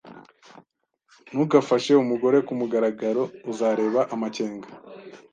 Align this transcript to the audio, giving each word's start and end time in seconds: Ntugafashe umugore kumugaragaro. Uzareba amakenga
Ntugafashe 1.31 1.91
umugore 2.03 2.37
kumugaragaro. 2.47 3.23
Uzareba 3.51 4.01
amakenga 4.13 4.67